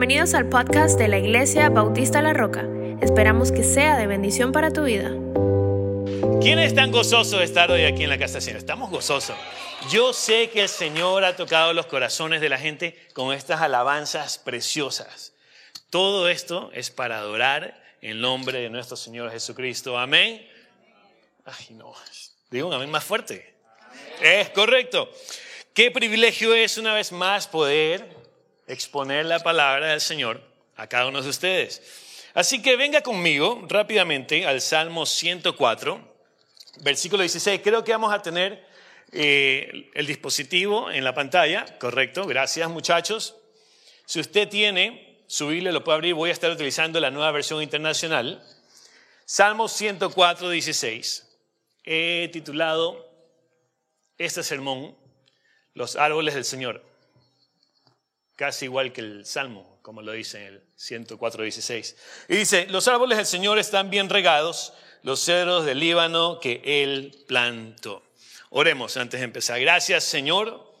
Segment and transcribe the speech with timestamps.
[0.00, 2.66] Bienvenidos al podcast de la Iglesia Bautista La Roca.
[3.02, 5.10] Esperamos que sea de bendición para tu vida.
[6.40, 8.60] ¿Quiénes están gozosos de estar hoy aquí en la casa del Señor?
[8.60, 9.36] Estamos gozosos.
[9.90, 14.38] Yo sé que el Señor ha tocado los corazones de la gente con estas alabanzas
[14.38, 15.34] preciosas.
[15.90, 19.98] Todo esto es para adorar el nombre de nuestro Señor Jesucristo.
[19.98, 20.48] Amén.
[21.44, 21.92] Ay, no.
[22.50, 23.52] Digo un amén más fuerte.
[24.22, 25.10] Es correcto.
[25.74, 28.19] Qué privilegio es una vez más poder
[28.70, 30.40] exponer la palabra del Señor
[30.76, 31.82] a cada uno de ustedes.
[32.34, 36.00] Así que venga conmigo rápidamente al Salmo 104,
[36.82, 37.60] versículo 16.
[37.62, 38.64] Creo que vamos a tener
[39.12, 42.26] eh, el dispositivo en la pantalla, correcto.
[42.26, 43.36] Gracias muchachos.
[44.06, 46.14] Si usted tiene su Biblia, lo puede abrir.
[46.14, 48.42] Voy a estar utilizando la nueva versión internacional.
[49.24, 51.26] Salmo 104, 16.
[51.84, 53.08] He titulado
[54.18, 54.96] este sermón,
[55.72, 56.89] Los árboles del Señor
[58.40, 61.94] casi igual que el Salmo, como lo dice en el 104.16.
[62.30, 67.22] Y dice, los árboles del Señor están bien regados, los cedros del Líbano que Él
[67.28, 68.02] plantó.
[68.48, 69.60] Oremos antes de empezar.
[69.60, 70.72] Gracias Señor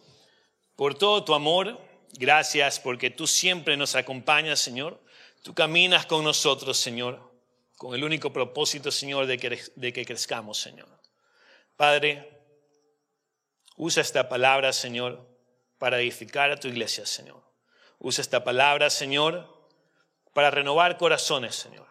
[0.74, 1.78] por todo tu amor.
[2.14, 4.98] Gracias porque tú siempre nos acompañas, Señor.
[5.42, 7.20] Tú caminas con nosotros, Señor,
[7.76, 10.88] con el único propósito, Señor, de que, de que crezcamos, Señor.
[11.76, 12.26] Padre,
[13.76, 15.28] usa esta palabra, Señor,
[15.76, 17.49] para edificar a tu iglesia, Señor.
[18.00, 19.46] Usa esta palabra, Señor,
[20.32, 21.86] para renovar corazones, Señor.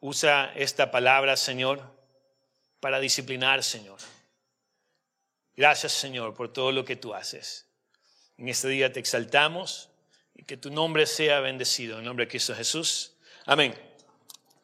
[0.00, 1.80] Usa esta palabra, Señor,
[2.80, 3.98] para disciplinar, Señor.
[5.54, 7.66] Gracias, Señor, por todo lo que tú haces.
[8.36, 9.90] En este día te exaltamos
[10.34, 12.00] y que tu nombre sea bendecido.
[12.00, 13.12] En nombre de Cristo Jesús.
[13.46, 13.74] Amén.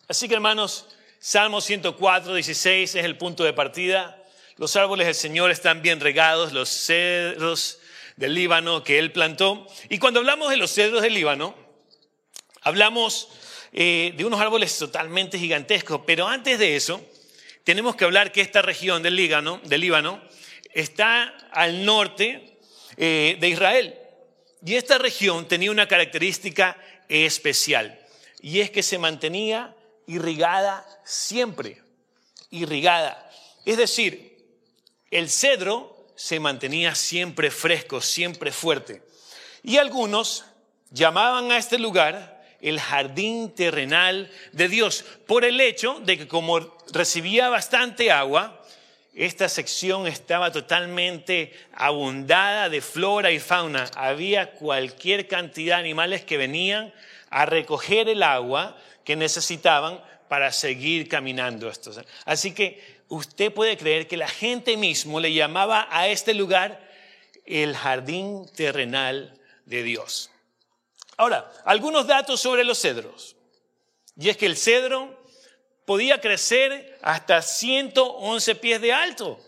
[0.08, 0.88] Así que, hermanos,
[1.20, 4.20] Salmo 104, 16 es el punto de partida.
[4.56, 7.78] Los árboles del Señor están bien regados, los cedros
[8.16, 9.66] del Líbano que él plantó.
[9.88, 11.54] Y cuando hablamos de los cedros del Líbano,
[12.62, 13.28] hablamos
[13.72, 17.00] eh, de unos árboles totalmente gigantescos, pero antes de eso,
[17.64, 20.22] tenemos que hablar que esta región del Líbano, del Líbano
[20.72, 22.58] está al norte
[22.96, 23.98] eh, de Israel.
[24.64, 26.76] Y esta región tenía una característica
[27.08, 27.98] especial,
[28.40, 29.74] y es que se mantenía
[30.06, 31.82] irrigada siempre,
[32.50, 33.30] irrigada.
[33.64, 34.32] Es decir,
[35.10, 39.02] el cedro se mantenía siempre fresco, siempre fuerte.
[39.62, 40.44] Y algunos
[40.90, 46.60] llamaban a este lugar el jardín terrenal de Dios, por el hecho de que como
[46.92, 48.62] recibía bastante agua,
[49.14, 53.90] esta sección estaba totalmente abundada de flora y fauna.
[53.94, 56.94] Había cualquier cantidad de animales que venían
[57.28, 61.70] a recoger el agua que necesitaban para seguir caminando.
[62.24, 66.80] Así que usted puede creer que la gente mismo le llamaba a este lugar
[67.44, 70.30] el jardín terrenal de Dios.
[71.18, 73.36] Ahora, algunos datos sobre los cedros.
[74.16, 75.22] Y es que el cedro
[75.84, 79.38] podía crecer hasta 111 pies de alto.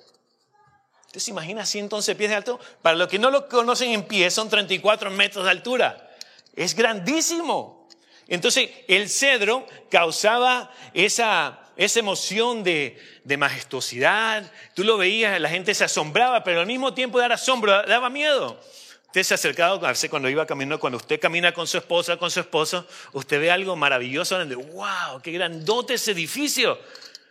[1.07, 2.61] ¿Usted se imagina 111 pies de alto?
[2.83, 6.11] Para los que no lo conocen en pie, son 34 metros de altura.
[6.55, 7.89] Es grandísimo.
[8.29, 12.99] Entonces, el cedro causaba esa esa emoción de,
[13.39, 14.51] majestuosidad.
[14.75, 18.11] Tú lo veías, la gente se asombraba, pero al mismo tiempo de dar asombro, daba
[18.11, 18.61] miedo.
[19.07, 22.17] Usted se ha acercado, a veces cuando iba caminando, cuando usted camina con su esposa,
[22.17, 26.79] con su esposo, usted ve algo maravilloso, donde, wow, qué grandote ese edificio.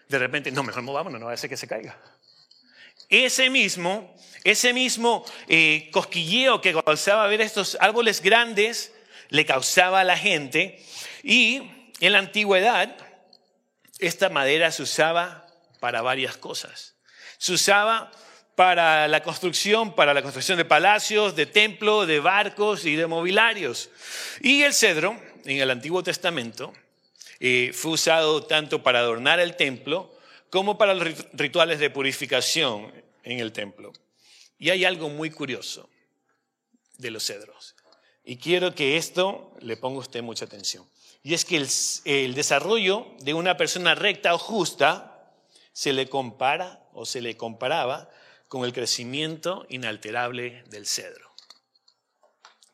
[0.08, 1.98] De repente, no, mejor movámonos, no va a ser que se caiga.
[3.10, 8.94] Ese mismo, ese mismo eh, cosquilleo que causaba ver estos árboles grandes,
[9.30, 10.82] le causaba a la gente.
[11.22, 12.96] Y en la antigüedad,
[14.08, 15.48] esta madera se usaba
[15.80, 16.96] para varias cosas.
[17.38, 18.12] Se usaba
[18.56, 23.90] para la construcción, para la construcción de palacios, de templos, de barcos y de mobiliarios.
[24.42, 26.74] Y el cedro, en el Antiguo Testamento,
[27.40, 30.14] eh, fue usado tanto para adornar el templo
[30.50, 32.94] como para los rituales de purificación
[33.24, 33.92] en el templo.
[34.60, 35.90] Y hay algo muy curioso
[36.98, 37.76] de los cedros.
[38.24, 40.88] Y quiero que esto le ponga usted mucha atención.
[41.24, 45.32] Y es que el, desarrollo de una persona recta o justa
[45.72, 48.10] se le compara o se le comparaba
[48.50, 51.34] con el crecimiento inalterable del cedro.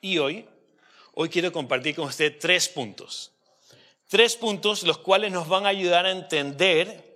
[0.02, 0.50] Y hoy,
[1.14, 3.32] hoy quiero compartir con usted tres puntos.
[4.08, 7.08] Tres puntos los cuales nos van a ayudar a entender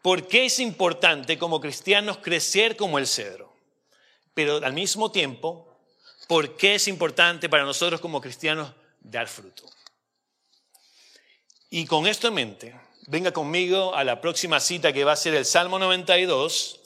[0.00, 3.52] por qué es importante como cristianos crecer como el cedro.
[4.32, 5.76] Pero al mismo tiempo,
[6.26, 9.64] por qué es importante para nosotros como cristianos dar fruto.
[11.70, 15.34] Y con esto en mente, venga conmigo a la próxima cita que va a ser
[15.34, 16.80] el Salmo 92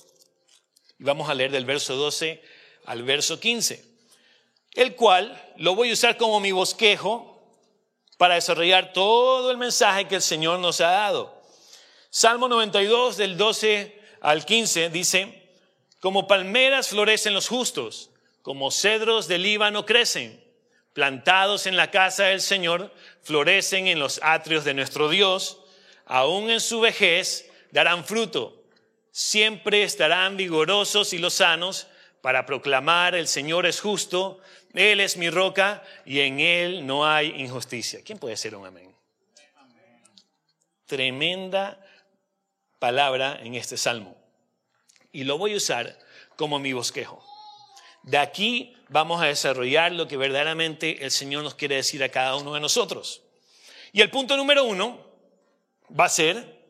[0.98, 2.42] y vamos a leer del verso 12
[2.86, 3.84] al verso 15.
[4.74, 7.46] el cual lo voy a usar como mi bosquejo
[8.16, 11.42] para desarrollar todo el mensaje que el Señor nos ha dado.
[12.10, 15.48] Salmo 92 del 12 al 15 dice,
[16.00, 18.10] como palmeras florecen los justos,
[18.42, 20.41] como cedros del Líbano crecen,
[20.92, 22.92] plantados en la casa del Señor,
[23.22, 25.58] florecen en los atrios de nuestro Dios,
[26.06, 28.62] aún en su vejez darán fruto,
[29.10, 31.86] siempre estarán vigorosos y lozanos
[32.20, 34.40] para proclamar el Señor es justo,
[34.74, 38.00] Él es mi roca y en Él no hay injusticia.
[38.04, 38.94] ¿Quién puede ser un amén?
[40.86, 41.84] Tremenda
[42.78, 44.16] palabra en este salmo.
[45.10, 45.98] Y lo voy a usar
[46.36, 47.24] como mi bosquejo.
[48.02, 52.36] De aquí vamos a desarrollar lo que verdaderamente el Señor nos quiere decir a cada
[52.36, 53.22] uno de nosotros.
[53.92, 54.98] Y el punto número uno
[55.98, 56.60] va a ser,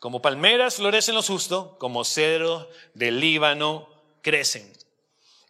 [0.00, 3.88] como palmeras florecen los justos, como cedros del Líbano
[4.22, 4.72] crecen.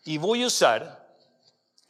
[0.05, 1.17] Y voy a usar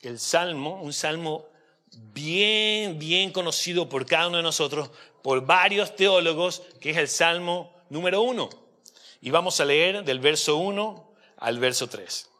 [0.02, 1.48] el salmo, un salmo
[1.92, 4.90] bien, bien conocido por cada uno de nosotros,
[5.22, 8.48] por varios teólogos, que es el salmo número uno.
[9.20, 12.30] Y vamos a leer del verso 1 al verso 3.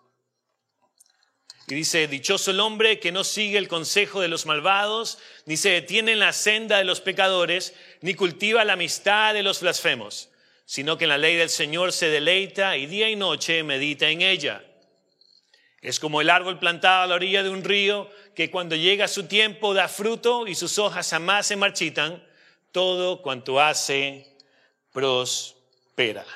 [1.69, 5.71] Y dice, dichoso el hombre que no sigue el consejo de los malvados, ni se
[5.71, 10.31] detiene en la senda de los pecadores, ni cultiva la amistad de los blasfemos
[10.67, 14.21] sino que en la ley del Señor se deleita y día y noche medita en
[14.21, 14.65] ella.
[15.81, 19.29] Es como el árbol plantado a la orilla de un río que cuando llega su
[19.29, 22.23] tiempo da fruto y sus hojas jamás se marchitan,
[22.73, 24.37] todo cuanto hace
[24.93, 26.27] prospera.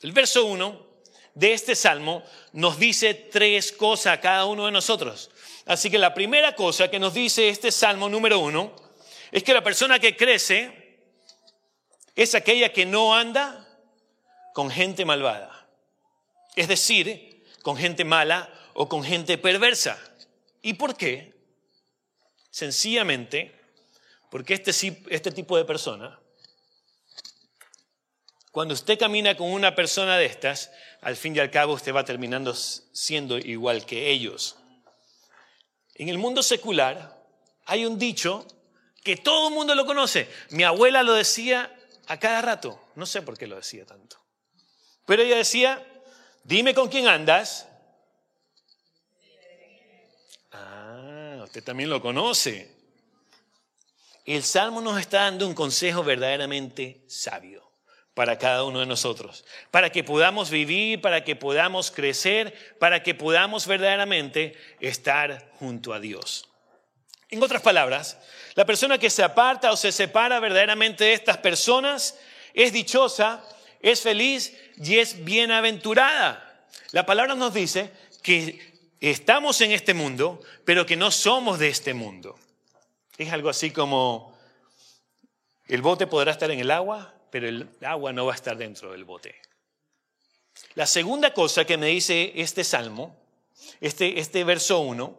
[0.00, 0.89] El verso 1
[1.34, 2.22] de este salmo
[2.52, 5.30] nos dice tres cosas a cada uno de nosotros.
[5.66, 8.74] Así que la primera cosa que nos dice este salmo número uno
[9.30, 10.98] es que la persona que crece
[12.16, 13.66] es aquella que no anda
[14.52, 15.68] con gente malvada.
[16.56, 19.98] Es decir, con gente mala o con gente perversa.
[20.62, 21.34] ¿Y por qué?
[22.50, 23.60] Sencillamente
[24.30, 24.70] porque este,
[25.08, 26.18] este tipo de persona,
[28.50, 32.04] cuando usted camina con una persona de estas, al fin y al cabo usted va
[32.04, 34.56] terminando siendo igual que ellos.
[35.94, 37.16] En el mundo secular
[37.66, 38.46] hay un dicho
[39.04, 40.28] que todo el mundo lo conoce.
[40.50, 41.74] Mi abuela lo decía
[42.08, 42.80] a cada rato.
[42.96, 44.18] No sé por qué lo decía tanto.
[45.06, 45.86] Pero ella decía,
[46.42, 47.68] dime con quién andas.
[50.50, 52.76] Ah, usted también lo conoce.
[54.26, 57.69] El Salmo nos está dando un consejo verdaderamente sabio
[58.20, 63.14] para cada uno de nosotros, para que podamos vivir, para que podamos crecer, para que
[63.14, 66.46] podamos verdaderamente estar junto a Dios.
[67.30, 68.18] En otras palabras,
[68.56, 72.18] la persona que se aparta o se separa verdaderamente de estas personas
[72.52, 73.42] es dichosa,
[73.80, 76.66] es feliz y es bienaventurada.
[76.90, 77.90] La palabra nos dice
[78.22, 78.60] que
[79.00, 82.38] estamos en este mundo, pero que no somos de este mundo.
[83.16, 84.38] Es algo así como
[85.68, 88.92] el bote podrá estar en el agua, pero el agua no va a estar dentro
[88.92, 89.34] del bote.
[90.74, 93.16] La segunda cosa que me dice este salmo,
[93.80, 95.18] este, este verso 1,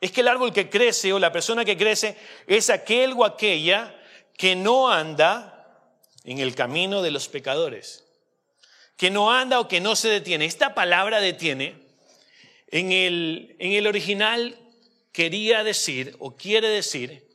[0.00, 2.16] es que el árbol que crece o la persona que crece
[2.46, 3.94] es aquel o aquella
[4.36, 5.52] que no anda
[6.24, 8.04] en el camino de los pecadores,
[8.96, 10.44] que no anda o que no se detiene.
[10.44, 11.82] Esta palabra detiene
[12.68, 14.58] en el, en el original
[15.12, 17.28] quería decir o quiere decir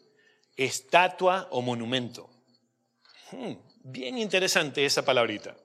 [0.57, 2.29] estatua o monumento.
[3.31, 3.53] Hmm,
[3.88, 5.56] bien interesante esa palabrita.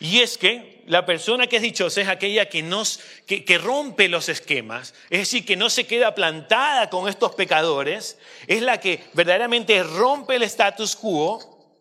[0.00, 2.64] Y es que la persona que es dichosa es aquella que,
[3.26, 8.62] que, rompe los esquemas, es decir, que no se queda plantada con estos pecadores, es
[8.62, 11.78] la que verdaderamente rompe el status quo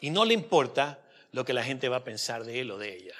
[0.00, 0.98] y no le importa
[1.30, 3.14] lo que la gente va a pensar de él o de ella.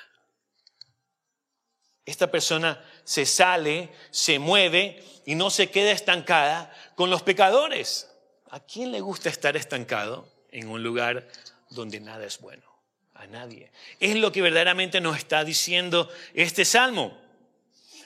[2.04, 8.10] Esta persona se sale, se mueve y no se queda estancada con los pecadores.
[8.50, 11.28] ¿A quién le gusta estar estancado en un lugar
[11.70, 12.72] donde nada es bueno?
[13.14, 13.70] a nadie.
[14.00, 17.16] Es lo que verdaderamente nos está diciendo este salmo.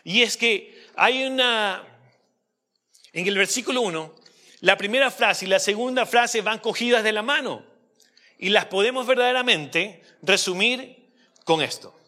[0.04, 1.84] Y es que hay una,
[3.12, 4.14] en el versículo 1,
[4.60, 7.64] la primera frase y la segunda frase van cogidas de la mano
[8.38, 11.10] y las podemos verdaderamente resumir
[11.44, 11.98] con esto.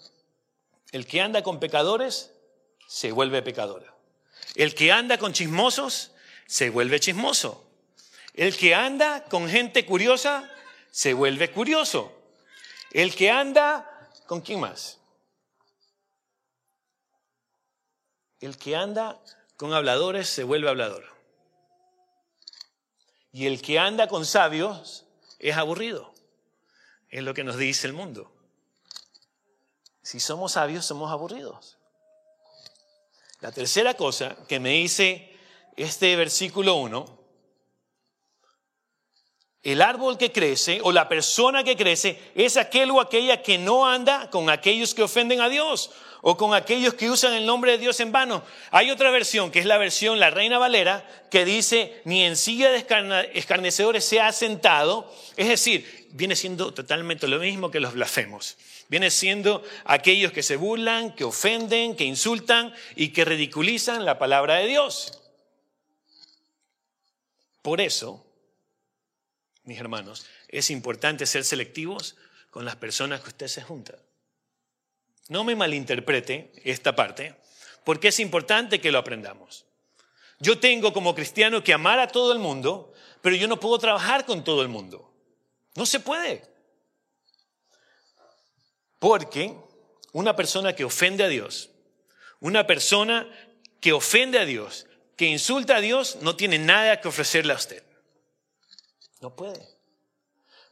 [0.93, 2.33] El que anda con pecadores
[2.87, 3.87] se vuelve pecador.
[4.55, 6.13] El que anda con chismosos
[6.47, 7.68] se vuelve chismoso.
[8.35, 10.51] El que anda con gente curiosa
[10.91, 12.13] se vuelve curioso.
[12.93, 14.99] El que anda, ¿con quién más?
[18.41, 19.21] El que anda
[19.57, 21.05] con habladores se vuelve hablador.
[23.33, 25.05] Y el que anda con sabios
[25.39, 26.15] es aburrido.
[27.11, 28.33] Es lo que nos dice el mundo.
[30.03, 31.77] Si somos sabios, somos aburridos.
[33.41, 35.37] La tercera cosa que me dice
[35.77, 37.18] este versículo 1,
[39.63, 43.87] el árbol que crece o la persona que crece es aquel o aquella que no
[43.87, 47.79] anda con aquellos que ofenden a Dios o con aquellos que usan el nombre de
[47.79, 48.43] Dios en vano.
[48.71, 52.71] Hay otra versión, que es la versión La Reina Valera, que dice, ni en silla
[52.71, 52.85] de
[53.35, 55.13] escarnecedores se ha sentado.
[55.37, 58.57] Es decir, viene siendo totalmente lo mismo que los blasfemos.
[58.89, 64.57] Viene siendo aquellos que se burlan, que ofenden, que insultan y que ridiculizan la palabra
[64.57, 65.21] de Dios.
[67.63, 68.25] Por eso,
[69.69, 72.17] mis hermanos, es importante ser selectivos
[72.51, 73.99] con las personas que usted se junta.
[75.29, 77.35] No me malinterprete esta parte,
[77.85, 79.67] porque es importante que lo aprendamos.
[80.41, 84.25] Yo tengo como cristiano que amar a todo el mundo, pero yo no puedo trabajar
[84.25, 85.13] con todo el mundo.
[85.75, 86.43] No se puede.
[88.99, 89.55] Porque
[90.13, 91.71] una persona que ofende a Dios,
[92.41, 93.29] una persona
[93.81, 97.83] que ofende a Dios, que insulta a Dios, no tiene nada que ofrecerle a usted.
[99.21, 99.67] No puede.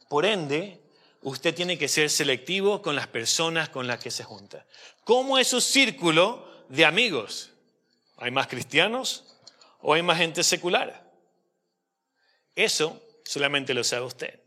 [0.09, 0.81] Por ende,
[1.21, 4.65] usted tiene que ser selectivo con las personas con las que se junta.
[5.03, 7.51] ¿Cómo es su círculo de amigos?
[8.17, 9.37] ¿Hay más cristianos
[9.81, 11.11] o hay más gente secular?
[12.55, 14.39] Eso solamente lo sabe usted.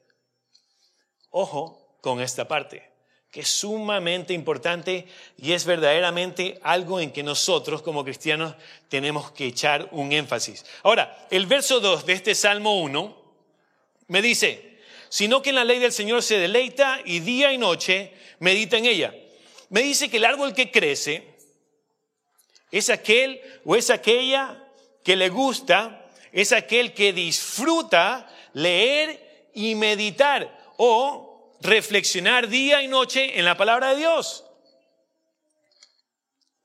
[1.31, 2.91] Ojo con esta parte,
[3.31, 8.57] que es sumamente importante y es verdaderamente algo en que nosotros como cristianos
[8.89, 10.65] tenemos que echar un énfasis.
[10.83, 13.20] Ahora, el verso 2 de este Salmo 1
[14.11, 18.13] me dice, sino que en la ley del Señor se deleita y día y noche
[18.41, 19.15] medita en ella.
[19.69, 21.29] Me dice que el árbol que crece
[22.73, 24.67] es aquel o es aquella
[25.05, 33.39] que le gusta, es aquel que disfruta leer y meditar o reflexionar día y noche
[33.39, 34.45] en la palabra de Dios.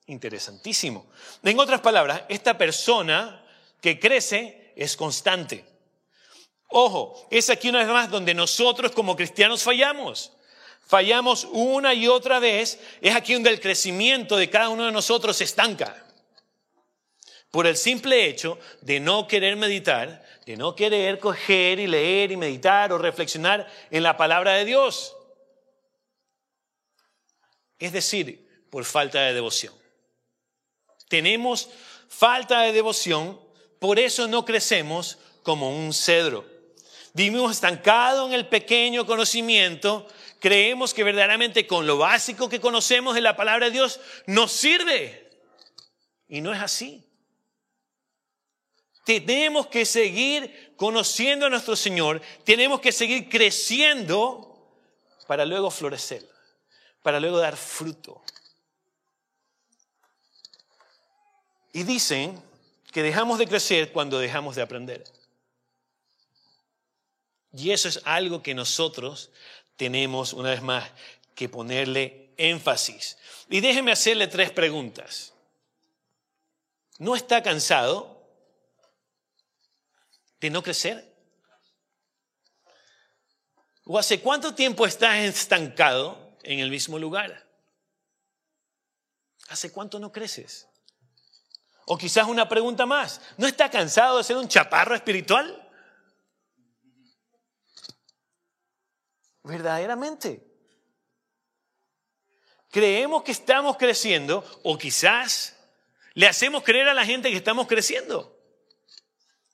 [0.08, 1.12] Interesantísimo.
[1.44, 3.46] En otras palabras, esta persona
[3.82, 5.75] que crece es constante.
[6.77, 10.34] Ojo, es aquí una vez más donde nosotros como cristianos fallamos.
[10.86, 12.77] Fallamos una y otra vez.
[13.00, 16.05] Es aquí donde el crecimiento de cada uno de nosotros se estanca.
[17.50, 22.36] Por el simple hecho de no querer meditar, de no querer coger y leer y
[22.36, 25.15] meditar o reflexionar en la palabra de Dios.
[27.79, 29.74] Es decir, por falta de devoción.
[31.08, 31.70] Tenemos
[32.10, 33.39] falta de devoción,
[33.79, 36.54] por eso no crecemos como un cedro.
[37.15, 40.05] Vivimos estancado en el pequeño conocimiento.
[40.41, 45.31] Creemos que verdaderamente con lo básico que conocemos de la palabra de Dios nos sirve.
[46.27, 47.07] Y no es así.
[49.05, 52.22] Tenemos que seguir conociendo a nuestro Señor.
[52.43, 54.77] Tenemos que seguir creciendo
[55.25, 56.27] para luego florecer,
[57.01, 58.22] para luego dar fruto.
[61.72, 62.43] Y dicen
[62.91, 65.05] que dejamos de crecer cuando dejamos de aprender.
[67.55, 69.31] Y eso es algo que nosotros
[69.77, 70.89] tenemos, una vez más,
[71.35, 73.17] que ponerle énfasis.
[73.50, 75.33] Y déjeme hacerle tres preguntas.
[76.97, 78.27] ¿No está cansado
[80.39, 81.13] de no crecer?
[83.85, 87.45] ¿O hace cuánto tiempo estás estancado en el mismo lugar?
[89.47, 90.67] ¿Hace cuánto no creces?
[91.85, 93.21] O quizás una pregunta más.
[93.38, 95.64] ¿No está cansado de ser un chaparro espiritual?
[99.46, 100.44] Verdaderamente.
[102.72, 105.56] Creemos que estamos creciendo o quizás
[106.14, 108.38] le hacemos creer a la gente que estamos creciendo.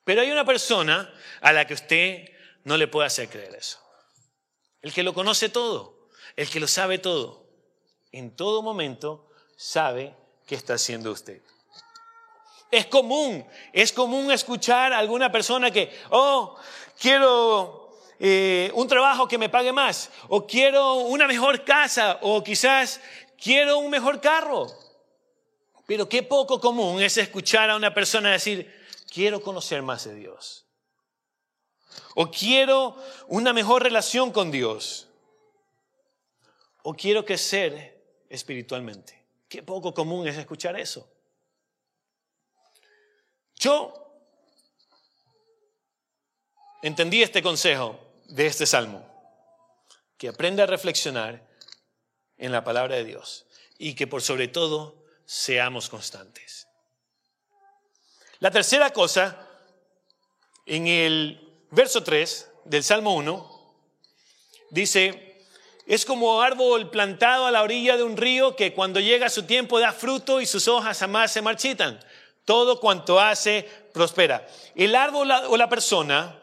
[0.03, 2.29] Pero hay una persona a la que usted
[2.63, 3.79] no le puede hacer creer eso.
[4.81, 7.47] El que lo conoce todo, el que lo sabe todo,
[8.11, 10.15] en todo momento sabe
[10.47, 11.41] qué está haciendo usted.
[12.71, 16.57] Es común, es común escuchar a alguna persona que, oh,
[16.99, 17.90] quiero
[18.23, 23.01] eh, un trabajo que me pague más, o quiero una mejor casa, o quizás
[23.35, 24.67] quiero un mejor carro.
[25.87, 28.71] Pero qué poco común es escuchar a una persona decir,
[29.11, 30.67] quiero conocer más de Dios.
[32.13, 32.95] O quiero
[33.27, 35.09] una mejor relación con Dios.
[36.83, 39.25] O quiero crecer espiritualmente.
[39.49, 41.11] Qué poco común es escuchar eso.
[43.55, 43.95] Yo
[46.83, 49.07] entendí este consejo de este salmo.
[50.17, 51.47] Que aprenda a reflexionar
[52.37, 53.45] en la palabra de Dios
[53.77, 56.67] y que por sobre todo seamos constantes.
[58.39, 59.47] La tercera cosa,
[60.65, 63.75] en el verso 3 del Salmo 1,
[64.71, 65.45] dice,
[65.85, 69.79] Es como árbol plantado a la orilla de un río que cuando llega su tiempo
[69.79, 71.99] da fruto y sus hojas jamás se marchitan.
[72.45, 74.47] Todo cuanto hace prospera.
[74.75, 76.40] El árbol o la persona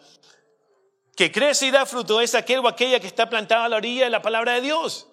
[1.18, 4.04] que crece y da fruto es aquel o aquella que está plantada a la orilla
[4.04, 5.08] de la palabra de Dios.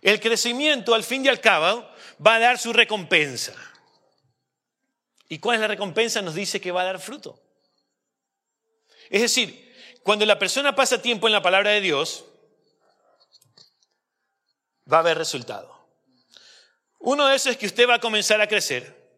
[0.00, 1.86] El crecimiento, al fin y al cabo,
[2.26, 3.52] va a dar su recompensa.
[5.28, 6.22] ¿Y cuál es la recompensa?
[6.22, 7.38] Nos dice que va a dar fruto.
[9.10, 9.70] Es decir,
[10.02, 12.24] cuando la persona pasa tiempo en la palabra de Dios,
[14.90, 15.78] va a haber resultado.
[17.00, 19.12] Uno de esos es que usted va a comenzar a crecer.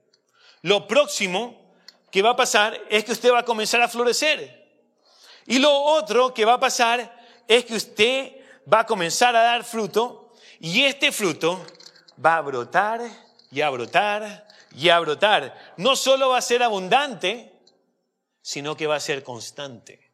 [0.63, 1.73] Lo próximo
[2.11, 4.60] que va a pasar es que usted va a comenzar a florecer.
[5.47, 8.33] Y lo otro que va a pasar es que usted
[8.73, 11.65] va a comenzar a dar fruto y este fruto
[12.25, 13.01] va a brotar
[13.51, 15.57] y a brotar y a brotar.
[15.77, 17.53] No solo va a ser abundante,
[18.43, 20.11] sino que va a ser constante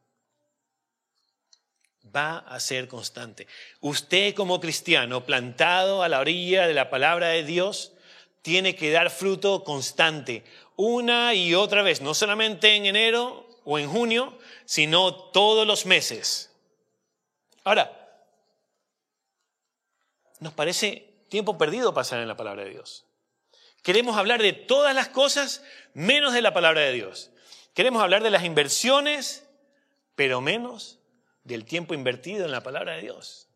[2.17, 3.47] va a ser constante.
[3.81, 7.93] Usted como cristiano, plantado a la orilla de la palabra de Dios,
[8.43, 10.45] tiene que dar fruto constante,
[10.77, 16.53] una y otra vez, no solamente en enero o en junio, sino todos los meses.
[17.65, 17.93] Ahora,
[20.41, 23.07] nos parece tiempo perdido pasar en la palabra de Dios.
[23.83, 25.63] Queremos hablar de todas las cosas
[25.95, 27.31] menos de la palabra de Dios.
[27.73, 29.47] Queremos hablar de las inversiones,
[30.15, 30.99] pero menos
[31.45, 33.49] del tiempo invertido en la palabra de Dios.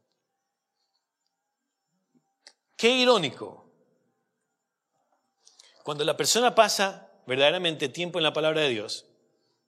[2.76, 3.69] Qué irónico.
[5.83, 9.07] Cuando la persona pasa verdaderamente tiempo en la palabra de Dios,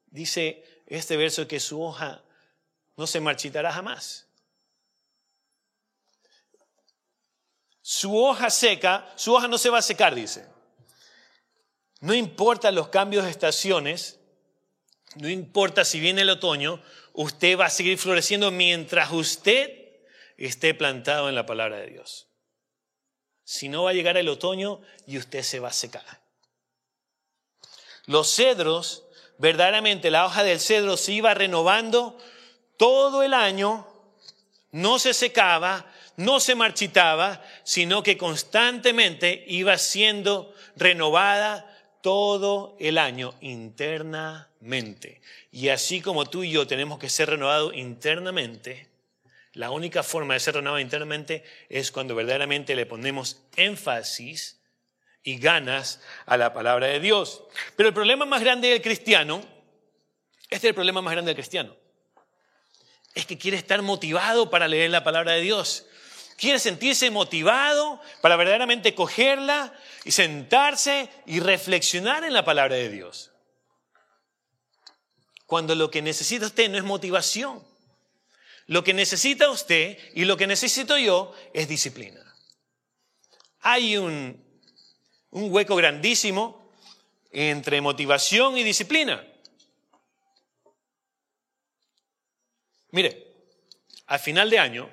[0.07, 0.65] dice
[0.97, 2.23] este verso que su hoja
[2.97, 4.29] no se marchitará jamás.
[7.81, 10.47] Su hoja seca, su hoja no se va a secar, dice.
[12.01, 14.21] No importa los cambios de estaciones,
[15.17, 16.83] no importa si viene el otoño,
[17.13, 19.71] usted va a seguir floreciendo mientras usted
[20.37, 22.29] esté plantado en la palabra de Dios.
[23.45, 26.23] Si no va a llegar el otoño y usted se va a secar.
[28.07, 29.05] Los cedros,
[29.39, 32.19] verdaderamente la hoja del cedro se iba renovando
[32.77, 33.87] todo el año,
[34.71, 41.69] no se secaba, no se marchitaba, sino que constantemente iba siendo renovada
[42.03, 45.21] todo el año internamente.
[45.51, 48.89] Y así como tú y yo tenemos que ser renovados internamente,
[49.55, 54.62] la única forma de ser renovado internamente es cuando verdaderamente le ponemos énfasis
[55.23, 57.43] y ganas a la palabra de Dios.
[57.77, 59.41] Pero el problema más grande del cristiano,
[60.45, 61.77] este es el problema más grande del cristiano,
[63.15, 65.87] es que quiere estar motivado para leer la palabra de Dios.
[66.37, 69.73] Quiere sentirse motivado para verdaderamente cogerla
[70.05, 73.33] y sentarse y reflexionar en la palabra de Dios
[75.53, 77.63] cuando lo que necesita usted no es motivación.
[78.69, 82.25] Lo que necesita usted y lo que necesito yo es disciplina.
[83.61, 84.42] Hay un,
[85.33, 86.63] un hueco grandísimo
[87.31, 89.27] entre motivación y disciplina.
[92.91, 93.35] Mire,
[94.07, 94.91] al final de año,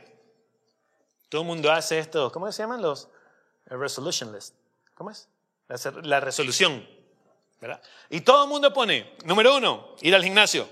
[1.27, 3.09] todo el mundo hace esto, ¿cómo se llaman los?
[3.65, 4.55] resolution list.
[4.95, 5.29] ¿Cómo es?
[6.01, 6.87] la resolución.
[8.09, 10.67] Y todo el mundo pone, número uno, ir al gimnasio.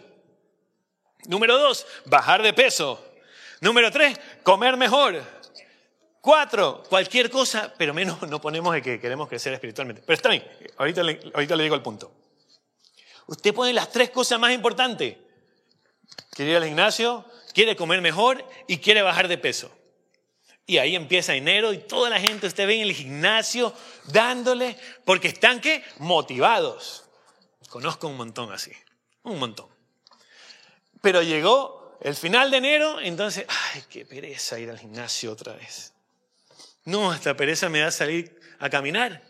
[1.26, 3.04] Número dos, bajar de peso.
[3.60, 5.22] Número tres, comer mejor.
[6.22, 10.02] Cuatro, cualquier cosa, pero menos no ponemos de que queremos crecer espiritualmente.
[10.06, 10.46] Pero está bien,
[10.78, 12.12] ahorita le, ahorita le digo el punto.
[13.28, 15.18] Usted pone las tres cosas más importantes.
[16.32, 19.72] Quiere ir al gimnasio, quiere comer mejor y quiere bajar de peso.
[20.66, 23.74] Y ahí empieza enero y toda la gente usted ve en el gimnasio
[24.06, 27.06] dándole, porque están que motivados.
[27.70, 28.72] Conozco un montón así,
[29.24, 29.68] un montón.
[31.02, 35.94] Pero llegó el final de enero, entonces, ay, qué pereza ir al gimnasio otra vez.
[36.88, 39.22] No, esta pereza me da salir a caminar.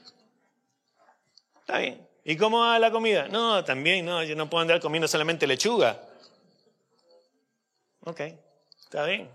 [1.62, 2.08] Está bien.
[2.24, 3.28] ¿Y cómo va la comida?
[3.30, 6.00] No, también, no, yo no puedo andar comiendo solamente lechuga.
[8.02, 8.22] Ok,
[8.84, 9.28] está bien.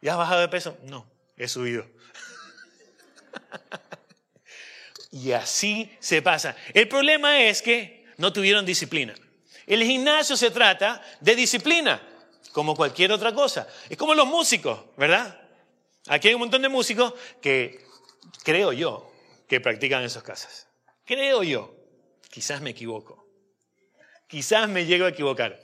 [0.00, 0.76] ¿Ya has bajado de peso?
[0.82, 1.06] No
[1.36, 1.86] he subido.
[5.12, 6.56] y así se pasa.
[6.74, 9.14] El problema es que no tuvieron disciplina.
[9.68, 12.02] El gimnasio se trata de disciplina,
[12.50, 13.68] como cualquier otra cosa.
[13.88, 15.45] Es como los músicos, ¿verdad?
[16.08, 17.84] Aquí hay un montón de músicos que
[18.44, 19.10] creo yo
[19.48, 20.68] que practican en sus casas.
[21.04, 21.74] Creo yo.
[22.30, 23.26] Quizás me equivoco.
[24.26, 25.60] Quizás me llego a equivocar.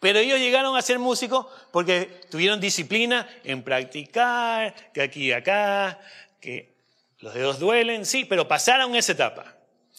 [0.00, 6.00] Pero ellos llegaron a ser músicos porque tuvieron disciplina en practicar, que aquí y acá,
[6.40, 6.74] que
[7.18, 9.56] los dedos duelen, sí, pero pasaron esa etapa.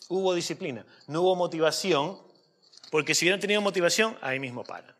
[0.10, 2.22] Hubo disciplina, no hubo motivación,
[2.92, 4.94] porque si hubieran tenido motivación, ahí mismo paran.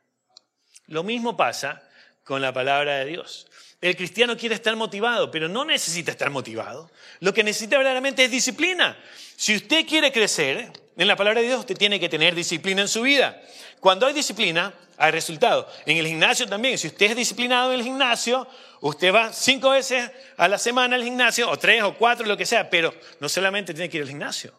[0.88, 1.84] Lo mismo pasa
[2.24, 3.48] con la palabra de Dios.
[3.84, 6.90] El cristiano quiere estar motivado, pero no necesita estar motivado.
[7.20, 8.98] Lo que necesita verdaderamente es disciplina.
[9.36, 12.88] Si usted quiere crecer en la palabra de Dios, usted tiene que tener disciplina en
[12.88, 13.42] su vida.
[13.82, 15.68] Cuando hay disciplina, hay resultado.
[15.86, 18.48] En el gimnasio también, si usted es disciplinado en el gimnasio,
[18.80, 22.46] usted va cinco veces a la semana al gimnasio, o tres o cuatro, lo que
[22.46, 24.54] sea, pero no solamente tiene que ir al gimnasio,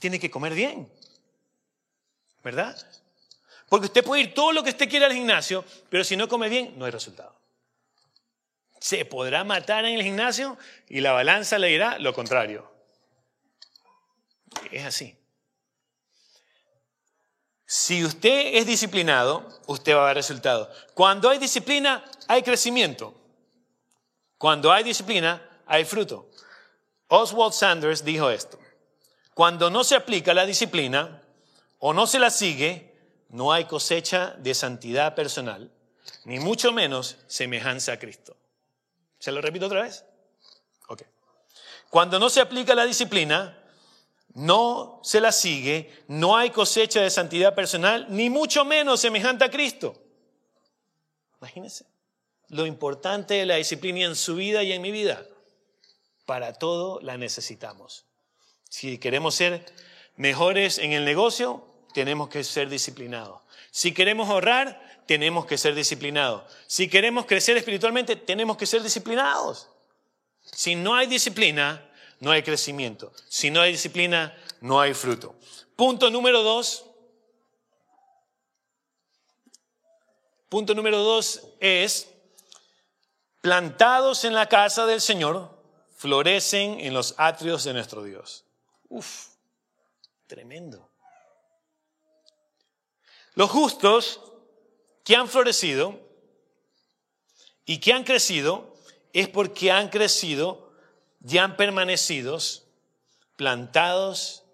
[0.00, 0.90] tiene que comer bien.
[2.42, 2.76] ¿Verdad?
[3.68, 6.48] Porque usted puede ir todo lo que usted quiera al gimnasio, pero si no come
[6.48, 7.41] bien, no hay resultado.
[8.82, 12.68] Se podrá matar en el gimnasio y la balanza le dirá lo contrario.
[14.72, 15.16] Es así.
[17.64, 20.68] Si usted es disciplinado, usted va a ver resultado.
[20.94, 23.14] Cuando hay disciplina, hay crecimiento.
[24.36, 26.28] Cuando hay disciplina, hay fruto.
[27.06, 28.58] Oswald Sanders dijo esto.
[29.32, 31.22] Cuando no se aplica la disciplina
[31.78, 32.96] o no se la sigue,
[33.28, 35.70] no hay cosecha de santidad personal,
[36.24, 38.36] ni mucho menos semejanza a Cristo.
[39.22, 40.04] ¿Se lo repito otra vez?
[40.88, 41.04] Ok.
[41.90, 43.56] Cuando no se aplica la disciplina,
[44.34, 49.48] no se la sigue, no hay cosecha de santidad personal, ni mucho menos semejante a
[49.48, 49.94] Cristo.
[51.38, 51.86] Imagínense
[52.48, 55.24] lo importante de la disciplina en su vida y en mi vida.
[56.26, 58.06] Para todo la necesitamos.
[58.70, 59.64] Si queremos ser
[60.16, 63.40] mejores en el negocio, tenemos que ser disciplinados.
[63.70, 66.42] Si queremos ahorrar, tenemos que ser disciplinados.
[66.66, 69.68] Si queremos crecer espiritualmente, tenemos que ser disciplinados.
[70.40, 71.86] Si no hay disciplina,
[72.20, 73.12] no hay crecimiento.
[73.28, 75.34] Si no hay disciplina, no hay fruto.
[75.76, 76.86] Punto número dos.
[80.48, 82.08] Punto número dos es,
[83.42, 85.62] plantados en la casa del Señor,
[85.94, 88.46] florecen en los atrios de nuestro Dios.
[88.88, 89.26] Uf,
[90.26, 90.90] tremendo.
[93.34, 94.31] Los justos
[95.04, 96.00] que han florecido
[97.64, 98.76] y que han crecido
[99.12, 100.72] es porque han crecido
[101.20, 102.38] ya han permanecido
[103.36, 104.44] plantados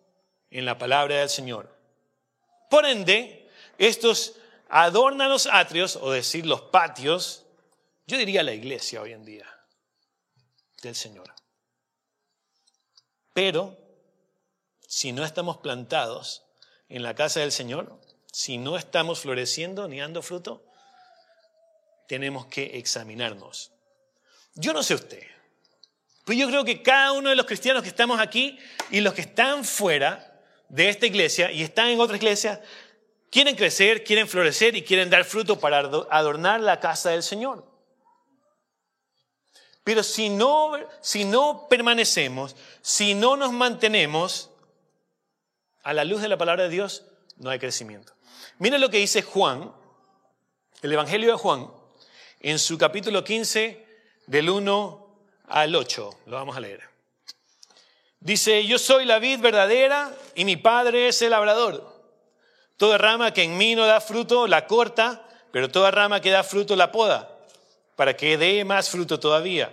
[0.50, 1.74] en la palabra del Señor.
[2.70, 4.34] Por ende, estos
[4.68, 7.46] adornan los atrios, o decir los patios,
[8.06, 9.46] yo diría la iglesia hoy en día
[10.82, 11.32] del Señor.
[13.32, 13.78] Pero,
[14.86, 16.44] si no estamos plantados
[16.88, 18.00] en la casa del Señor,
[18.32, 20.64] si no estamos floreciendo ni dando fruto,
[22.06, 23.72] tenemos que examinarnos.
[24.54, 25.22] Yo no sé usted,
[26.24, 28.58] pues yo creo que cada uno de los cristianos que estamos aquí
[28.90, 32.62] y los que están fuera de esta iglesia y están en otra iglesia,
[33.30, 37.66] quieren crecer, quieren florecer y quieren dar fruto para adornar la casa del Señor.
[39.84, 44.50] Pero si no, si no permanecemos, si no nos mantenemos
[45.82, 47.06] a la luz de la palabra de Dios,
[47.38, 48.17] no hay crecimiento.
[48.60, 49.72] Miren lo que dice Juan,
[50.82, 51.70] el Evangelio de Juan,
[52.40, 53.86] en su capítulo 15,
[54.26, 55.08] del 1
[55.46, 56.10] al 8.
[56.26, 56.82] Lo vamos a leer.
[58.18, 61.88] Dice, yo soy la vid verdadera y mi padre es el labrador.
[62.76, 66.42] Toda rama que en mí no da fruto la corta, pero toda rama que da
[66.42, 67.30] fruto la poda,
[67.94, 69.72] para que dé más fruto todavía.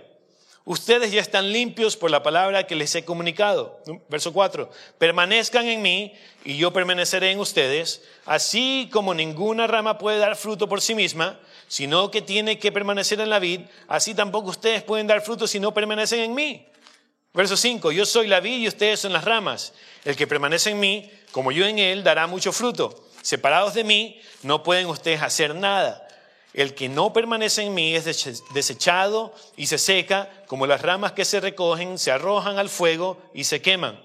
[0.68, 3.80] Ustedes ya están limpios por la palabra que les he comunicado.
[4.10, 4.68] Verso 4.
[4.98, 6.12] Permanezcan en mí
[6.44, 11.40] y yo permaneceré en ustedes, así como ninguna rama puede dar fruto por sí misma,
[11.68, 15.60] sino que tiene que permanecer en la vid, así tampoco ustedes pueden dar fruto si
[15.60, 16.66] no permanecen en mí.
[17.32, 17.92] Verso 5.
[17.92, 19.74] Yo soy la vid y ustedes son las ramas.
[20.04, 23.06] El que permanece en mí, como yo en él, dará mucho fruto.
[23.22, 26.05] Separados de mí, no pueden ustedes hacer nada.
[26.56, 28.06] El que no permanece en mí es
[28.54, 33.44] desechado y se seca, como las ramas que se recogen, se arrojan al fuego y
[33.44, 34.02] se queman.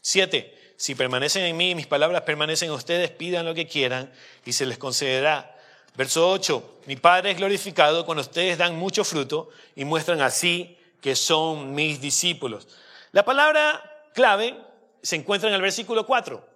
[0.00, 4.12] Siete, si permanecen en mí y mis palabras permanecen en ustedes, pidan lo que quieran
[4.44, 5.58] y se les concederá.
[5.96, 11.16] Verso 8, mi Padre es glorificado cuando ustedes dan mucho fruto y muestran así que
[11.16, 12.68] son mis discípulos.
[13.10, 14.56] La palabra clave
[15.02, 16.48] se encuentra en el versículo 4.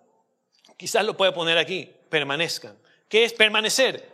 [0.77, 2.79] Quizás lo puede poner aquí, permanezcan.
[3.09, 4.14] ¿Qué es permanecer?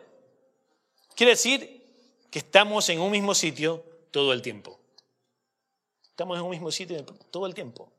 [1.20, 1.84] Quiere decir
[2.30, 4.80] que estamos en un mismo sitio todo el tiempo.
[6.02, 7.92] Estamos en un mismo sitio todo el tiempo.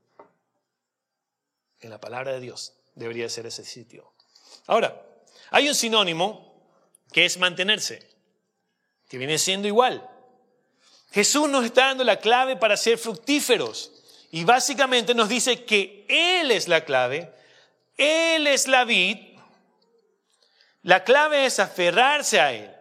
[1.81, 4.11] En la palabra de Dios debería ser ese sitio.
[4.65, 4.99] Ahora,
[5.51, 6.63] hay un sinónimo
[7.11, 8.09] que es mantenerse,
[9.07, 10.09] que viene siendo igual.
[11.11, 13.91] Jesús nos está dando la clave para ser fructíferos
[14.31, 17.31] y básicamente nos dice que Él es la clave,
[17.97, 19.19] Él es la vid.
[20.81, 22.80] La clave es aferrarse a Él.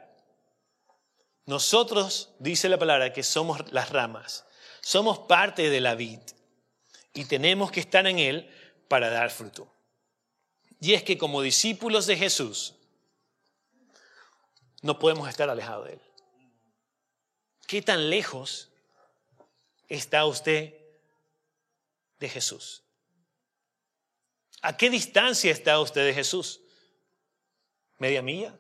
[1.51, 4.45] Nosotros, dice la palabra, que somos las ramas,
[4.83, 6.21] somos parte de la vid
[7.13, 8.49] y tenemos que estar en él
[8.87, 9.69] para dar fruto.
[10.81, 12.77] Y es que como discípulos de Jesús,
[14.83, 16.01] no podemos estar alejados de él.
[17.67, 18.69] ¿Qué tan lejos
[19.89, 20.73] está usted
[22.21, 22.85] de Jesús?
[24.63, 26.61] ¿A qué distancia está usted de Jesús?
[27.99, 28.57] ¿Media milla?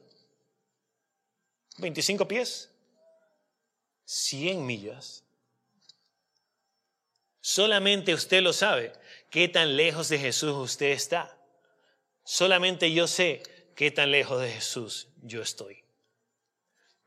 [1.78, 2.69] ¿25 pies?
[4.10, 5.22] ¿100 millas?
[7.40, 8.92] Solamente usted lo sabe,
[9.30, 11.38] qué tan lejos de Jesús usted está.
[12.24, 13.40] Solamente yo sé
[13.76, 15.84] qué tan lejos de Jesús yo estoy.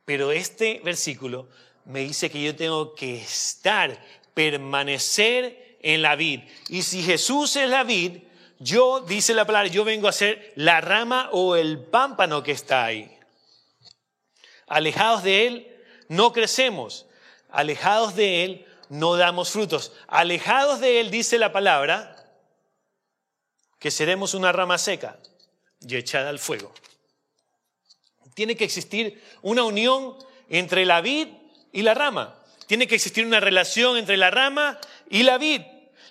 [0.05, 1.49] Pero este versículo
[1.83, 4.01] me dice que yo tengo que estar,
[4.33, 6.39] permanecer en la vid.
[6.69, 8.23] Y si Jesús es la vid,
[8.59, 12.85] yo, dice la palabra, yo vengo a ser la rama o el pámpano que está
[12.85, 13.11] ahí.
[14.67, 15.72] Alejados de Él,
[16.07, 17.05] no crecemos.
[17.49, 19.93] Alejados de Él, no damos frutos.
[20.07, 22.15] Alejados de Él, dice la palabra,
[23.79, 25.19] que seremos una rama seca
[25.81, 26.73] y echada al fuego.
[28.33, 30.15] Tiene que existir una unión
[30.49, 31.27] entre la vid
[31.71, 32.39] y la rama.
[32.67, 35.61] Tiene que existir una relación entre la rama y la vid.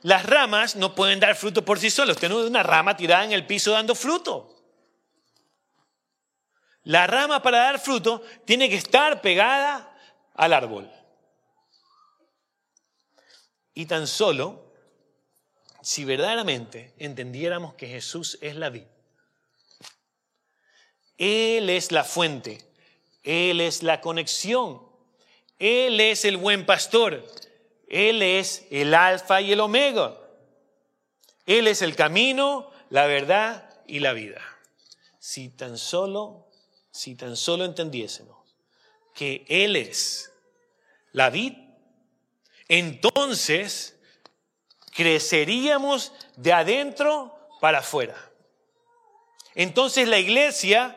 [0.03, 2.17] Las ramas no pueden dar fruto por sí solas.
[2.17, 4.52] Usted no es una rama tirada en el piso dando fruto.
[6.85, 9.97] La rama para dar fruto tiene que estar pegada
[10.35, 10.91] al árbol.
[13.75, 14.73] Y tan solo
[15.81, 18.85] si verdaderamente entendiéramos que Jesús es la vid,
[21.19, 22.59] Él es la fuente,
[23.23, 24.83] Él es la conexión,
[25.59, 27.25] Él es el buen pastor,
[27.89, 30.17] Él es el alfa y el omega,
[31.47, 34.41] Él es el camino, la verdad y la vida.
[35.19, 36.42] Si tan solo,
[36.93, 38.37] si tan solo entendiésemos
[39.15, 40.31] que Él es
[41.13, 41.55] la vid,
[42.69, 43.97] entonces
[44.93, 48.31] creceríamos de adentro para afuera.
[49.55, 50.97] Entonces la iglesia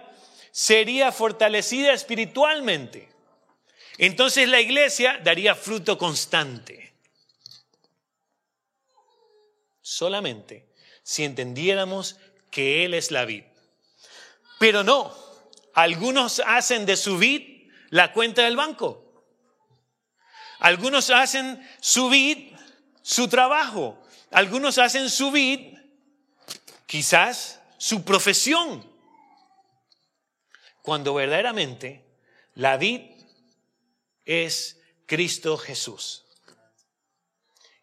[0.52, 3.10] sería fortalecida espiritualmente.
[3.98, 6.94] Entonces la iglesia daría fruto constante.
[9.82, 10.66] Solamente
[11.04, 12.18] si entendiéramos
[12.52, 13.44] que Él es la vid.
[14.60, 15.25] Pero no,
[15.76, 19.04] algunos hacen de su vid la cuenta del banco.
[20.60, 22.56] Algunos hacen su vid
[23.06, 24.02] su trabajo.
[24.32, 25.78] Algunos hacen su vid,
[26.88, 28.84] quizás su profesión.
[30.82, 32.04] Cuando verdaderamente
[32.56, 33.02] la vid
[34.26, 36.26] es Cristo Jesús.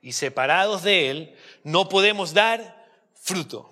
[0.01, 3.72] Y separados de Él no podemos dar fruto.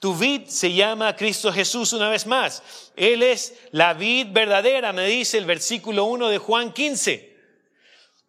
[0.00, 2.62] Tu vid se llama Cristo Jesús una vez más.
[2.96, 7.36] Él es la vid verdadera, me dice el versículo 1 de Juan 15.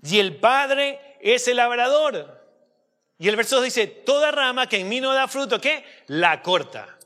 [0.04, 2.40] Y el Padre es el labrador.
[3.18, 5.86] Y el verso dice, toda rama que en mí no da fruto, ¿qué?
[6.08, 6.98] La corta.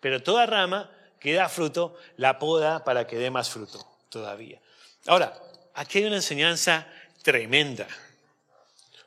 [0.00, 4.60] Pero toda rama que da fruto, la poda para que dé más fruto todavía.
[5.06, 5.32] Ahora,
[5.74, 6.88] aquí hay una enseñanza
[7.22, 7.86] tremenda,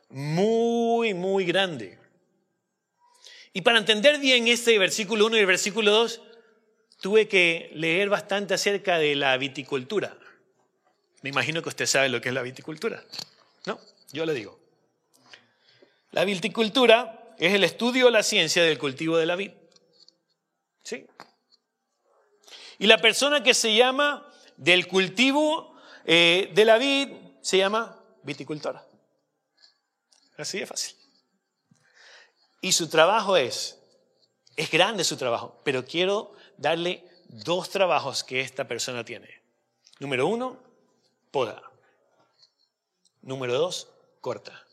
[0.09, 1.98] muy, muy grande.
[3.53, 6.21] Y para entender bien este versículo 1 y el versículo 2,
[7.01, 10.17] tuve que leer bastante acerca de la viticultura.
[11.21, 13.03] Me imagino que usted sabe lo que es la viticultura.
[13.65, 13.79] ¿No?
[14.11, 14.59] Yo le digo.
[16.11, 19.51] La viticultura es el estudio o la ciencia del cultivo de la vid.
[20.83, 21.05] ¿Sí?
[22.77, 24.25] Y la persona que se llama
[24.57, 27.09] del cultivo eh, de la vid
[27.41, 28.85] se llama viticultora.
[30.37, 30.98] Así de fácil.
[32.61, 33.79] Y su trabajo es,
[34.55, 39.41] es grande su trabajo, pero quiero darle dos trabajos que esta persona tiene.
[39.99, 40.57] Número uno,
[41.31, 41.61] poda.
[43.21, 43.87] Número dos,
[44.21, 44.65] corta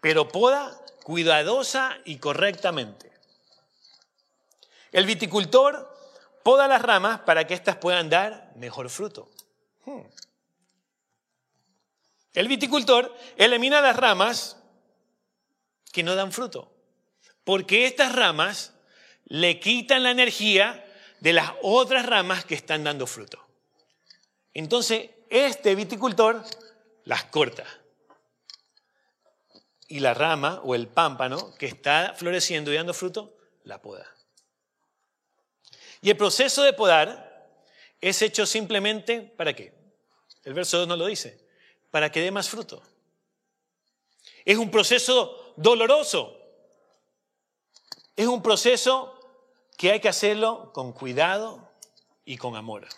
[0.00, 3.10] pero poda cuidadosa y correctamente.
[4.92, 5.94] El viticultor
[6.42, 9.30] poda las ramas para que éstas puedan dar mejor fruto.
[9.84, 10.02] Hmm.
[12.34, 14.57] El viticultor elimina las ramas
[15.98, 16.70] que no dan fruto,
[17.42, 18.72] porque estas ramas
[19.24, 20.86] le quitan la energía
[21.18, 23.44] de las otras ramas que están dando fruto.
[24.54, 26.44] Entonces, este viticultor
[27.02, 27.64] las corta
[29.88, 34.06] y la rama o el pámpano que está floreciendo y dando fruto, la poda.
[36.00, 37.58] Y el proceso de podar
[38.00, 39.74] es hecho simplemente para qué?
[40.44, 41.44] El verso 2 no lo dice,
[41.90, 42.80] para que dé más fruto.
[44.44, 46.36] Es un proceso doloroso.
[48.16, 49.14] Es un proceso
[49.76, 51.70] que hay que hacerlo con cuidado
[52.24, 52.88] y con amor.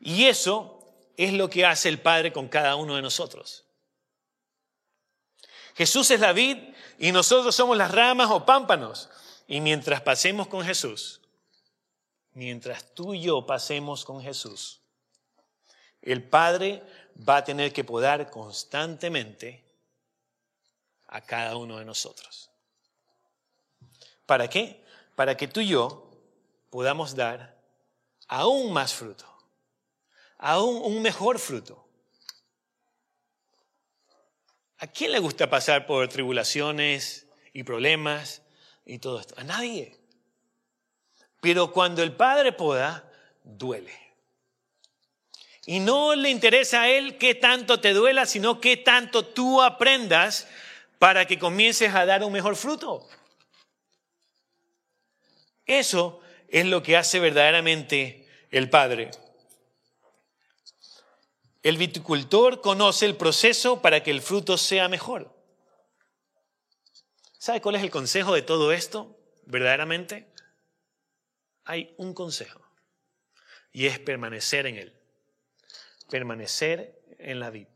[0.00, 0.84] Y eso
[1.16, 3.64] es lo que hace el Padre con cada uno de nosotros.
[5.74, 6.58] Jesús es la vid
[6.98, 9.08] y nosotros somos las ramas o pámpanos.
[9.46, 11.20] Y mientras pasemos con Jesús,
[12.32, 14.80] mientras tú y yo pasemos con Jesús,
[16.02, 16.82] el Padre
[17.28, 19.67] va a tener que podar constantemente
[21.08, 22.50] a cada uno de nosotros.
[24.26, 24.84] ¿Para qué?
[25.16, 26.10] Para que tú y yo
[26.70, 27.58] podamos dar
[28.28, 29.26] aún más fruto,
[30.36, 31.86] aún un mejor fruto.
[34.78, 38.42] ¿A quién le gusta pasar por tribulaciones y problemas
[38.84, 39.34] y todo esto?
[39.36, 39.98] A nadie.
[41.40, 43.10] Pero cuando el Padre poda,
[43.42, 43.92] duele.
[45.66, 50.46] Y no le interesa a Él qué tanto te duela, sino qué tanto tú aprendas
[50.98, 53.08] para que comiences a dar un mejor fruto.
[55.66, 59.10] Eso es lo que hace verdaderamente el Padre.
[61.62, 65.36] El viticultor conoce el proceso para que el fruto sea mejor.
[67.38, 69.16] ¿Sabe cuál es el consejo de todo esto?
[69.44, 70.32] Verdaderamente,
[71.64, 72.64] hay un consejo
[73.72, 75.00] y es permanecer en él.
[76.10, 77.68] Permanecer en la vida.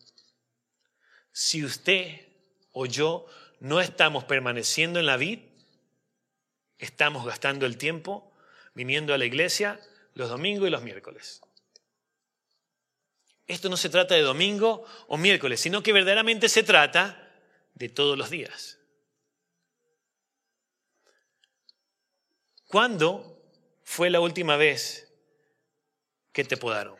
[1.32, 2.31] Si usted
[2.72, 3.26] o yo
[3.60, 5.40] no estamos permaneciendo en la vid,
[6.78, 8.32] estamos gastando el tiempo
[8.74, 9.80] viniendo a la iglesia
[10.14, 11.40] los domingos y los miércoles.
[13.46, 17.30] Esto no se trata de domingo o miércoles, sino que verdaderamente se trata
[17.74, 18.78] de todos los días.
[22.66, 23.38] ¿Cuándo
[23.82, 25.12] fue la última vez
[26.32, 26.96] que te podaron?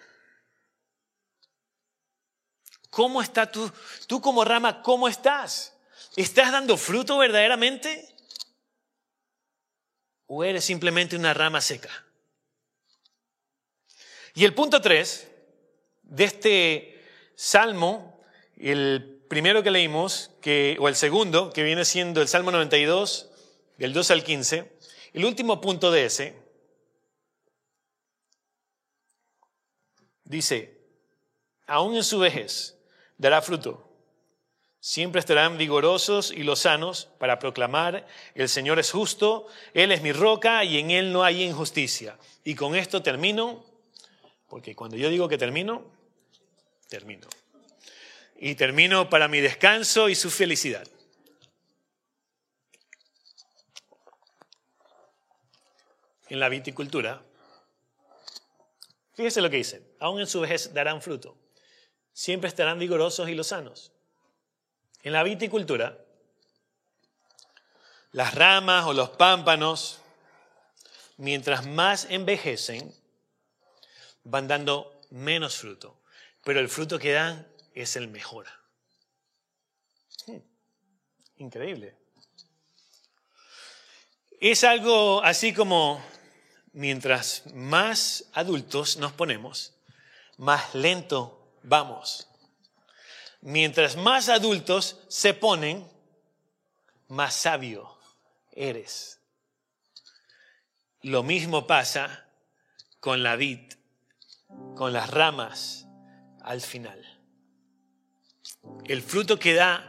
[2.92, 3.72] ¿Cómo está tú?
[4.06, 5.72] Tú como rama, ¿cómo estás?
[6.14, 8.06] ¿Estás dando fruto verdaderamente?
[10.26, 11.88] ¿O eres simplemente una rama seca?
[14.34, 15.26] Y el punto tres
[16.02, 17.02] de este
[17.34, 18.20] salmo,
[18.58, 23.30] el primero que leímos, que, o el segundo, que viene siendo el Salmo 92,
[23.78, 24.70] del 2 al 15,
[25.14, 26.38] el último punto de ese,
[30.24, 30.78] dice,
[31.66, 32.76] aún en su vejez,
[33.22, 33.88] dará fruto.
[34.80, 38.04] Siempre estarán vigorosos y lozanos para proclamar,
[38.34, 42.18] el Señor es justo, Él es mi roca y en Él no hay injusticia.
[42.42, 43.64] Y con esto termino,
[44.48, 45.84] porque cuando yo digo que termino,
[46.88, 47.28] termino.
[48.36, 50.88] Y termino para mi descanso y su felicidad.
[56.28, 57.22] En la viticultura,
[59.14, 61.41] fíjese lo que dice, aún en su vejez darán fruto
[62.12, 63.92] siempre estarán vigorosos y lozanos.
[65.02, 65.98] En la viticultura,
[68.12, 70.00] las ramas o los pámpanos,
[71.16, 72.94] mientras más envejecen,
[74.24, 76.00] van dando menos fruto,
[76.44, 78.46] pero el fruto que dan es el mejor.
[80.26, 80.38] Hmm,
[81.36, 81.96] increíble.
[84.40, 86.04] Es algo así como
[86.72, 89.74] mientras más adultos nos ponemos,
[90.36, 92.28] más lento vamos.
[93.40, 95.88] Mientras más adultos se ponen,
[97.08, 97.98] más sabio
[98.52, 99.20] eres.
[101.00, 102.26] Lo mismo pasa
[103.00, 103.72] con la vid,
[104.76, 105.86] con las ramas
[106.42, 107.00] al final.
[108.84, 109.88] El fruto que da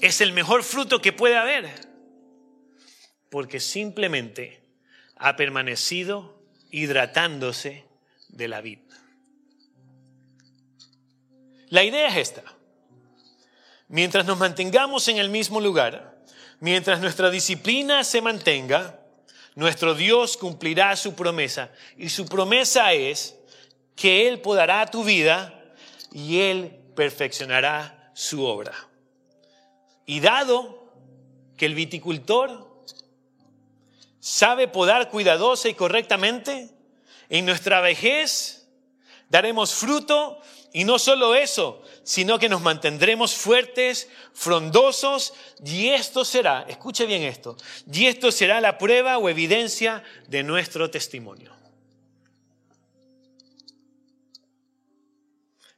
[0.00, 1.68] es el mejor fruto que puede haber,
[3.30, 4.62] porque simplemente
[5.16, 7.84] ha permanecido hidratándose
[8.28, 8.81] de la vid.
[11.72, 12.42] La idea es esta.
[13.88, 16.18] Mientras nos mantengamos en el mismo lugar,
[16.60, 19.00] mientras nuestra disciplina se mantenga,
[19.54, 21.70] nuestro Dios cumplirá su promesa.
[21.96, 23.38] Y su promesa es
[23.96, 25.64] que Él podará tu vida
[26.12, 28.74] y Él perfeccionará su obra.
[30.04, 30.92] Y dado
[31.56, 32.84] que el viticultor
[34.20, 36.68] sabe podar cuidadosa y correctamente,
[37.30, 38.68] en nuestra vejez
[39.30, 40.38] daremos fruto
[40.72, 47.22] y no solo eso, sino que nos mantendremos fuertes, frondosos, y esto será, escuche bien
[47.22, 47.56] esto,
[47.92, 51.54] y esto será la prueba o evidencia de nuestro testimonio.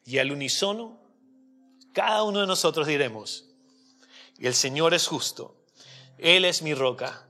[0.07, 1.01] Y al unísono,
[1.93, 3.49] cada uno de nosotros diremos,
[4.39, 5.57] el Señor es justo,
[6.19, 7.27] Él es mi roca,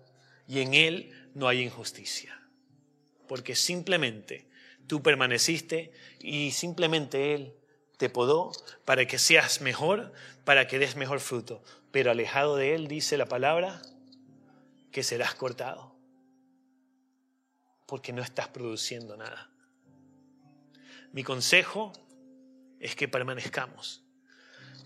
[0.46, 2.38] y en Él no hay injusticia,
[3.26, 4.48] porque simplemente
[4.86, 5.92] tú permaneciste
[6.24, 7.54] y simplemente Él
[7.98, 8.50] te podó
[8.86, 10.12] para que seas mejor,
[10.44, 11.62] para que des mejor fruto.
[11.90, 13.82] Pero alejado de Él, dice la palabra,
[14.90, 15.94] que serás cortado,
[17.84, 19.50] porque no estás produciendo nada.
[21.12, 21.92] Mi consejo
[22.80, 24.02] es que permanezcamos.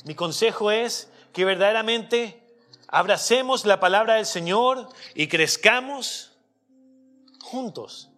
[0.04, 2.42] Mi consejo es que verdaderamente
[2.88, 6.36] abracemos la palabra del Señor y crezcamos
[7.40, 8.10] juntos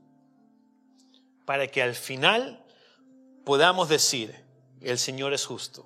[1.45, 2.65] para que al final
[3.51, 4.33] podamos decir,
[4.81, 5.85] El Señor es justo.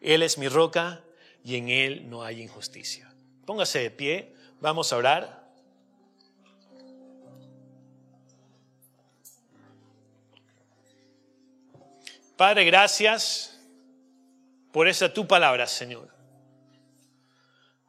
[0.00, 1.04] Él es mi roca
[1.44, 3.12] y en Él no hay injusticia.
[3.44, 5.52] Póngase de pie, vamos a orar.
[12.38, 13.60] Padre, gracias
[14.72, 16.08] por esa tu palabra, Señor.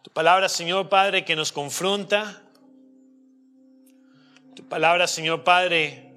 [0.02, 2.44] Tu palabra, Señor Padre, que nos confronta.
[4.54, 6.12] Tu palabra, Señor Padre,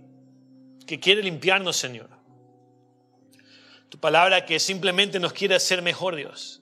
[0.88, 2.13] que quiere limpiarnos, Señor.
[3.94, 6.60] Tu palabra que simplemente nos quiere hacer mejor, Dios.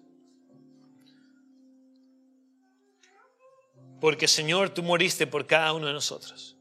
[4.03, 6.59] Porque, Señor, tú moriste por cada uno de nosotros.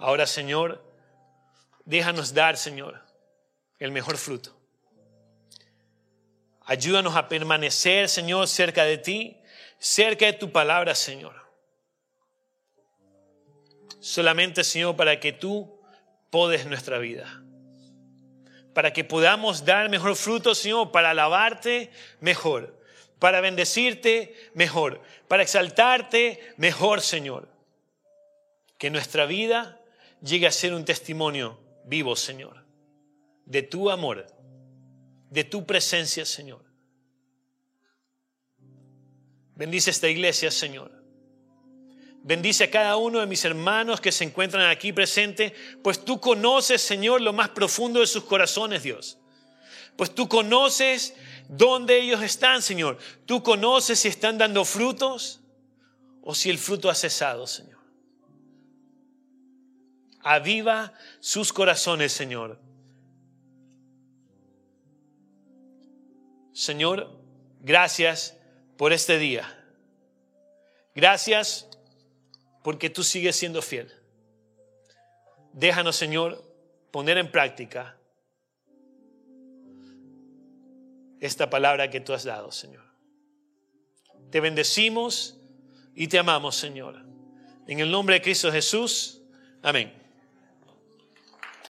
[0.00, 0.84] Ahora, Señor,
[1.84, 3.00] déjanos dar, Señor,
[3.78, 4.58] el mejor fruto.
[6.62, 9.36] Ayúdanos a permanecer, Señor, cerca de ti,
[9.78, 11.36] cerca de tu palabra, Señor.
[14.00, 15.80] Solamente, Señor, para que tú
[16.30, 17.44] podes nuestra vida.
[18.76, 22.78] Para que podamos dar mejor fruto, Señor, para alabarte mejor,
[23.18, 27.48] para bendecirte mejor, para exaltarte mejor, Señor.
[28.76, 29.80] Que nuestra vida
[30.20, 32.66] llegue a ser un testimonio vivo, Señor,
[33.46, 34.26] de tu amor,
[35.30, 36.62] de tu presencia, Señor.
[39.54, 40.95] Bendice esta iglesia, Señor.
[42.26, 46.82] Bendice a cada uno de mis hermanos que se encuentran aquí presentes, pues tú conoces,
[46.82, 49.16] Señor, lo más profundo de sus corazones, Dios.
[49.94, 51.14] Pues tú conoces
[51.48, 52.98] dónde ellos están, Señor.
[53.26, 55.38] Tú conoces si están dando frutos
[56.20, 57.78] o si el fruto ha cesado, Señor.
[60.20, 62.58] Aviva sus corazones, Señor.
[66.52, 67.20] Señor,
[67.60, 68.36] gracias
[68.76, 69.64] por este día.
[70.92, 71.68] Gracias
[72.66, 73.94] porque tú sigues siendo fiel.
[75.52, 76.42] Déjanos, Señor,
[76.90, 77.96] poner en práctica
[81.20, 82.82] esta palabra que tú has dado, Señor.
[84.32, 85.38] Te bendecimos
[85.94, 87.06] y te amamos, Señor.
[87.68, 89.22] En el nombre de Cristo Jesús.
[89.62, 90.05] Amén.